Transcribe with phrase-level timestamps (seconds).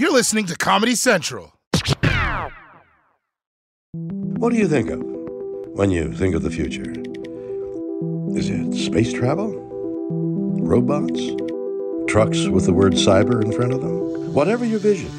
[0.00, 1.52] You're listening to Comedy Central.
[3.92, 5.02] What do you think of
[5.76, 6.90] when you think of the future?
[8.34, 9.52] Is it space travel?
[10.58, 11.20] Robots?
[12.10, 14.32] Trucks with the word cyber in front of them?
[14.32, 15.10] Whatever your vision,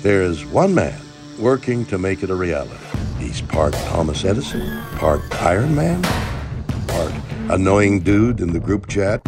[0.00, 0.98] there's one man
[1.38, 2.82] working to make it a reality.
[3.18, 6.02] He's part Thomas Edison, part Iron Man,
[6.88, 7.12] part
[7.50, 9.20] annoying dude in the group chat,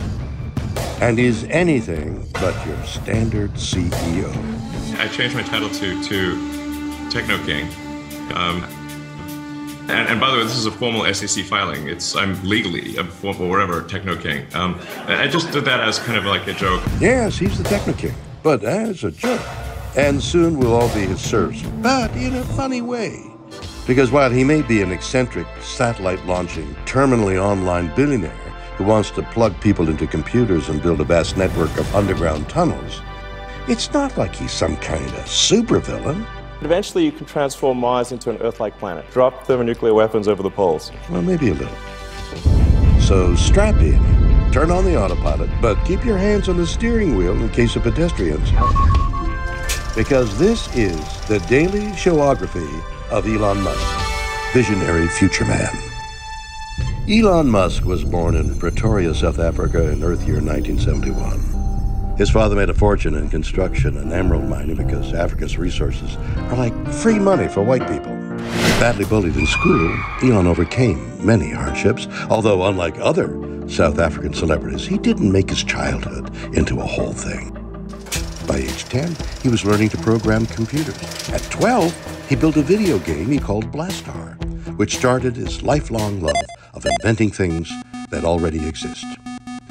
[1.03, 4.62] and he's anything but your standard CEO.
[5.03, 7.67] I changed my title to to Techno King.
[8.35, 8.63] Um,
[9.91, 11.89] and, and, by the way, this is a formal SEC filing.
[11.89, 14.47] It's I'm legally a formal whatever Techno King.
[14.55, 16.85] Um, I just did that as kind of like a joke.
[17.01, 18.15] Yes, he's the Techno King,
[18.45, 19.41] but as a joke.
[19.97, 23.29] And soon we'll all be his serfs, but in a funny way.
[23.89, 28.31] Because while he may be an eccentric, satellite launching, terminally online billionaire
[28.77, 33.03] who wants to plug people into computers and build a vast network of underground tunnels,
[33.69, 36.27] it's not like he's some kind of supervillain.
[36.63, 39.09] Eventually, you can transform Mars into an Earth like planet.
[39.11, 40.91] Drop thermonuclear weapons over the poles.
[41.11, 41.77] Well, maybe a little.
[43.01, 44.01] So strap in,
[44.53, 47.83] turn on the autopilot, but keep your hands on the steering wheel in case of
[47.83, 48.51] pedestrians.
[49.95, 55.77] Because this is the daily showography of Elon Musk, visionary future man.
[57.09, 61.52] Elon Musk was born in Pretoria, South Africa in Earth year 1971.
[62.17, 66.93] His father made a fortune in construction and emerald mining because Africa's resources are like
[66.93, 68.13] free money for white people.
[68.79, 73.29] Badly bullied in school, Elon overcame many hardships, although, unlike other
[73.69, 77.51] South African celebrities, he didn't make his childhood into a whole thing.
[78.47, 81.31] By age 10, he was learning to program computers.
[81.31, 84.37] At 12, he built a video game he called Blastar,
[84.77, 86.35] which started his lifelong love
[86.75, 87.73] of inventing things
[88.11, 89.07] that already exist.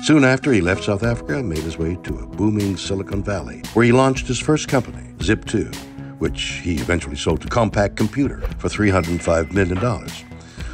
[0.03, 3.61] Soon after, he left South Africa and made his way to a booming Silicon Valley,
[3.75, 5.75] where he launched his first company, Zip2,
[6.17, 10.07] which he eventually sold to Compaq Computer for $305 million.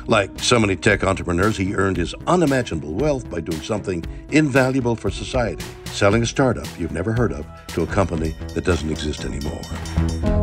[0.08, 5.12] Like so many tech entrepreneurs, he earned his unimaginable wealth by doing something invaluable for
[5.12, 9.60] society, selling a startup you've never heard of to a company that doesn't exist anymore.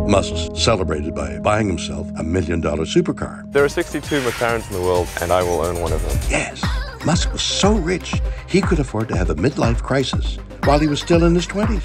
[0.06, 3.50] Musk celebrated by buying himself a million dollar supercar.
[3.50, 6.18] There are 62 McLarens in the world, and I will own one of them.
[6.28, 6.62] Yes.
[7.04, 11.00] Musk was so rich, he could afford to have a midlife crisis while he was
[11.00, 11.82] still in his 20s.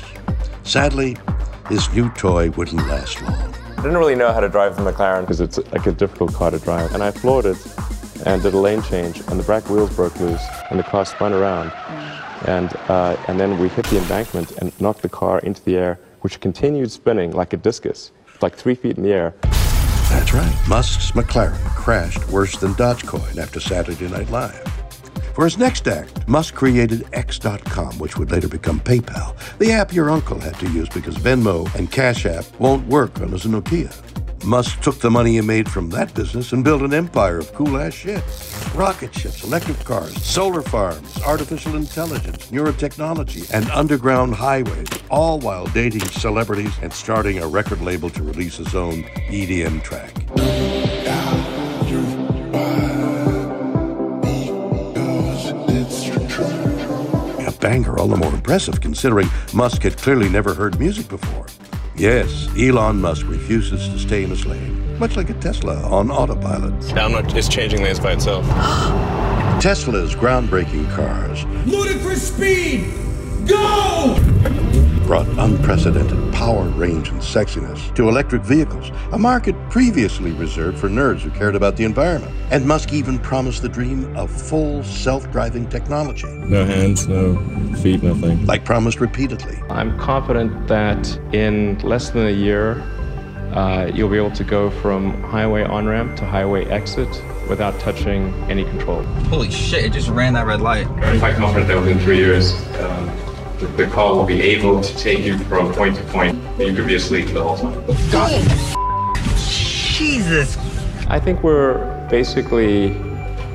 [0.66, 1.18] Sadly,
[1.68, 3.54] his new toy wouldn't last long.
[3.78, 6.52] I didn't really know how to drive the McLaren because it's like a difficult car
[6.52, 6.94] to drive.
[6.94, 7.58] And I floored it
[8.26, 11.34] and did a lane change, and the back wheels broke loose, and the car spun
[11.34, 11.72] around.
[12.48, 16.00] And, uh, and then we hit the embankment and knocked the car into the air,
[16.22, 19.34] which continued spinning like a discus, like three feet in the air.
[20.10, 20.56] That's right.
[20.70, 24.79] Musk's McLaren crashed worse than Dogecoin after Saturday Night Live.
[25.40, 30.10] For his next act, Musk created X.com, which would later become PayPal, the app your
[30.10, 33.90] uncle had to use because Venmo and Cash App won't work on his Nokia.
[34.44, 37.78] Musk took the money he made from that business and built an empire of cool
[37.78, 38.22] ass shit.
[38.76, 46.02] Rocket ships, electric cars, solar farms, artificial intelligence, neurotechnology, and underground highways, all while dating
[46.02, 50.79] celebrities and starting a record label to release his own EDM track.
[57.70, 61.46] Banger, all the more impressive considering Musk had clearly never heard music before.
[61.96, 66.74] Yes, Elon Musk refuses to stay in his lane, much like a Tesla on autopilot.
[66.96, 68.44] Download is changing lanes by itself.
[69.62, 71.46] Tesla's groundbreaking cars.
[71.68, 72.92] Ludicrous speed!
[73.46, 74.16] Go!
[75.10, 81.22] Brought unprecedented power, range, and sexiness to electric vehicles, a market previously reserved for nerds
[81.22, 82.32] who cared about the environment.
[82.52, 86.28] And Musk even promised the dream of full self driving technology.
[86.28, 87.38] No hands, no
[87.78, 88.46] feet, nothing.
[88.46, 89.58] Like promised repeatedly.
[89.72, 92.80] I'm confident that in less than a year,
[93.56, 97.10] uh, you'll be able to go from highway on ramp to highway exit
[97.50, 99.02] without touching any control.
[99.32, 100.86] Holy shit, it just ran that red light.
[100.86, 103.29] I'm quite confident that within three years, um,
[103.60, 106.38] the, the car will be able to take you from point to point.
[106.58, 107.84] You could be asleep the whole time.
[108.12, 108.32] God.
[109.38, 110.58] Jesus.
[111.08, 112.94] I think we're basically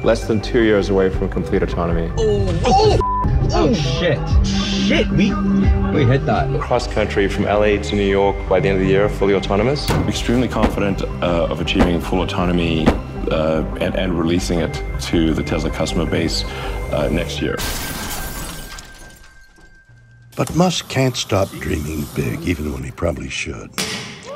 [0.03, 2.13] less than two years away from complete autonomy.
[2.19, 2.61] Oh,
[3.55, 4.19] oh shit.
[4.47, 5.33] Shit, we
[5.95, 6.61] we hit that.
[6.61, 9.89] Cross country from LA to New York by the end of the year, fully autonomous.
[10.07, 12.87] Extremely confident uh, of achieving full autonomy
[13.31, 16.45] uh, and, and releasing it to the Tesla customer base
[16.93, 17.57] uh, next year.
[20.37, 23.71] But Musk can't stop dreaming big, even when he probably should.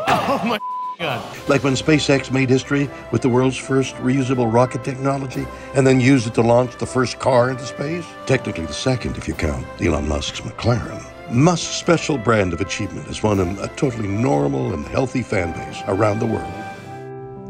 [0.06, 0.60] Oh my
[0.98, 1.48] God.
[1.48, 6.26] Like when SpaceX made history with the world's first reusable rocket technology and then used
[6.26, 8.06] it to launch the first car into space.
[8.26, 11.04] Technically, the second if you count Elon Musk's McLaren.
[11.30, 15.82] Musk's special brand of achievement has won him a totally normal and healthy fan base
[15.88, 16.52] around the world.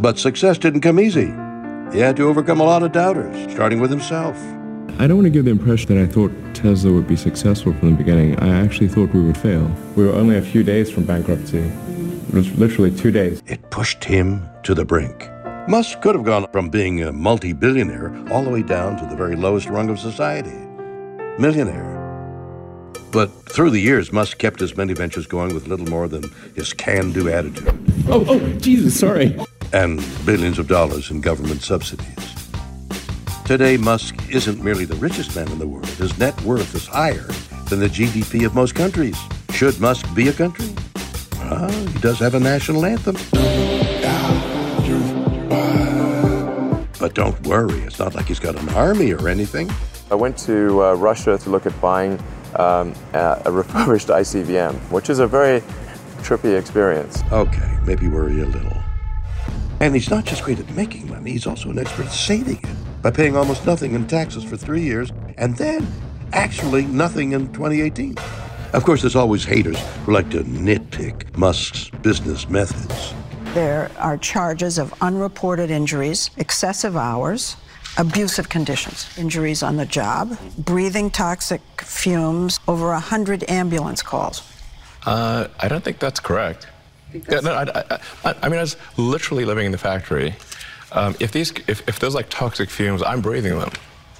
[0.00, 1.32] But success didn't come easy.
[1.92, 4.36] He had to overcome a lot of doubters, starting with himself.
[5.00, 7.92] I don't want to give the impression that I thought Tesla would be successful from
[7.92, 8.36] the beginning.
[8.40, 9.70] I actually thought we would fail.
[9.94, 11.58] We were only a few days from bankruptcy.
[11.58, 13.40] It was literally two days.
[13.46, 15.28] It pushed him to the brink.
[15.68, 19.14] Musk could have gone from being a multi billionaire all the way down to the
[19.14, 20.56] very lowest rung of society
[21.38, 21.94] millionaire.
[23.12, 26.24] But through the years, Musk kept his many ventures going with little more than
[26.56, 27.68] his can do attitude
[28.08, 29.38] Oh, oh, Jesus, sorry.
[29.72, 32.34] and billions of dollars in government subsidies.
[33.48, 35.86] Today, Musk isn't merely the richest man in the world.
[35.86, 37.26] His net worth is higher
[37.70, 39.16] than the GDP of most countries.
[39.54, 40.68] Should Musk be a country?
[41.38, 43.14] Well, he does have a national anthem.
[47.00, 49.70] But don't worry, it's not like he's got an army or anything.
[50.10, 52.22] I went to uh, Russia to look at buying
[52.56, 55.62] um, a, a refurbished ICBM, which is a very
[56.18, 57.22] trippy experience.
[57.32, 58.76] Okay, maybe worry a little.
[59.80, 62.87] And he's not just great at making money, he's also an expert at saving it
[63.02, 65.86] by paying almost nothing in taxes for three years and then
[66.32, 68.16] actually nothing in 2018.
[68.72, 73.14] Of course, there's always haters who like to nitpick Musk's business methods.
[73.54, 77.56] There are charges of unreported injuries, excessive hours,
[77.96, 84.42] abusive conditions, injuries on the job, breathing toxic fumes, over 100 ambulance calls.
[85.06, 86.66] Uh, I don't think that's correct.
[87.12, 90.34] Yeah, no, I, I, I, I mean, I was literally living in the factory.
[90.92, 93.70] Um, if these, if, if there's like toxic fumes, I'm breathing them.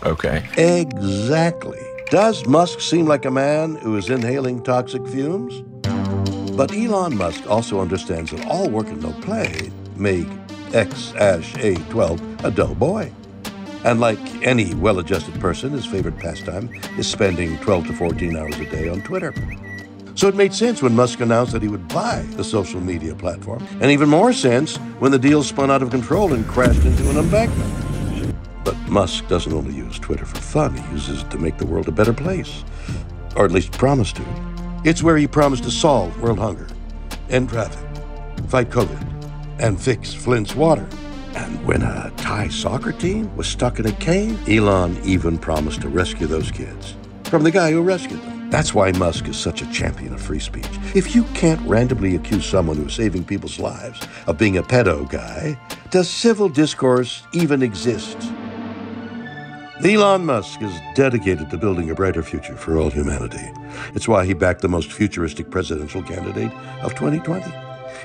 [0.04, 0.48] Okay.
[0.56, 1.80] Exactly.
[2.10, 5.62] Does Musk seem like a man who is inhaling toxic fumes?
[6.56, 10.26] But Elon Musk also understands that all work and no play make
[10.72, 13.12] X Æ A-12 a dull boy.
[13.84, 16.68] And like any well-adjusted person, his favorite pastime
[16.98, 19.32] is spending 12 to 14 hours a day on Twitter.
[20.18, 23.64] So it made sense when Musk announced that he would buy the social media platform,
[23.80, 27.18] and even more sense when the deal spun out of control and crashed into an
[27.18, 28.34] embankment.
[28.64, 31.86] But Musk doesn't only use Twitter for fun, he uses it to make the world
[31.86, 32.64] a better place.
[33.36, 34.24] Or at least promise to.
[34.84, 36.66] It's where he promised to solve world hunger,
[37.30, 37.88] end traffic,
[38.48, 40.88] fight COVID, and fix Flint's water.
[41.36, 45.88] And when a Thai soccer team was stuck in a cave, Elon even promised to
[45.88, 48.37] rescue those kids from the guy who rescued them.
[48.50, 50.66] That's why Musk is such a champion of free speech.
[50.94, 55.60] If you can't randomly accuse someone who's saving people's lives of being a pedo guy,
[55.90, 58.16] does civil discourse even exist?
[59.84, 63.52] Elon Musk is dedicated to building a brighter future for all humanity.
[63.94, 66.50] It's why he backed the most futuristic presidential candidate
[66.82, 67.52] of 2020.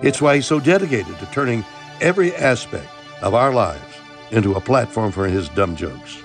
[0.05, 1.63] It's why he's so dedicated to turning
[2.01, 2.89] every aspect
[3.21, 3.95] of our lives
[4.31, 6.17] into a platform for his dumb jokes.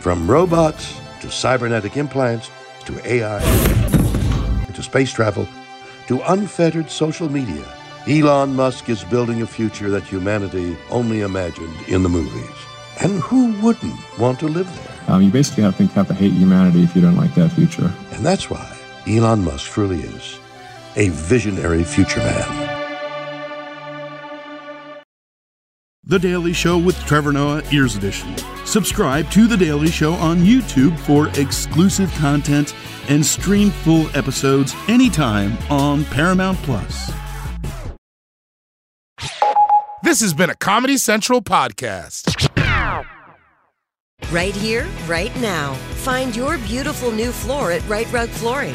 [0.00, 2.50] From robots to cybernetic implants
[2.94, 3.40] to AI
[4.74, 5.46] to space travel
[6.06, 7.64] to unfettered social media,
[8.08, 12.56] Elon Musk is building a future that humanity only imagined in the movies.
[13.02, 15.14] And who wouldn't want to live there?
[15.14, 17.92] Um, you basically have to, have to hate humanity if you don't like that future.
[18.12, 20.38] And that's why Elon Musk truly is
[20.96, 22.79] a visionary future man.
[26.10, 28.34] The Daily Show with Trevor Noah, Ears Edition.
[28.64, 32.74] Subscribe to The Daily Show on YouTube for exclusive content
[33.08, 37.12] and stream full episodes anytime on Paramount Plus.
[40.02, 42.50] This has been a Comedy Central podcast.
[44.32, 45.74] Right here, right now.
[46.02, 48.74] Find your beautiful new floor at Rite Rug Flooring.